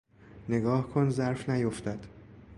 [0.49, 1.99] نگاه کن ظرف نیفتد